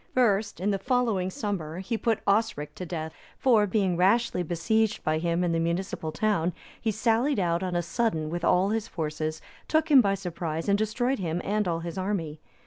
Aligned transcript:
First, 0.15 0.59
in 0.59 0.71
the 0.71 0.79
following 0.79 1.29
summer, 1.29 1.77
he 1.77 1.95
put 1.95 2.21
Osric 2.25 2.73
to 2.73 2.87
death; 2.87 3.13
for, 3.37 3.67
being 3.67 3.95
rashly 3.95 4.41
besieged 4.41 5.03
by 5.03 5.19
him 5.19 5.43
in 5.43 5.51
the 5.51 5.59
municipal 5.59 6.11
town,(286) 6.11 6.53
he 6.81 6.89
sallied 6.89 7.37
out 7.39 7.61
on 7.61 7.75
a 7.75 7.83
sudden 7.83 8.31
with 8.31 8.43
all 8.43 8.69
his 8.69 8.87
forces, 8.87 9.43
took 9.67 9.91
him 9.91 10.01
by 10.01 10.15
surprise, 10.15 10.67
and 10.67 10.79
destroyed 10.79 11.19
him 11.19 11.39
and 11.45 11.67
all 11.67 11.81
his 11.81 11.99
army. 11.99 12.39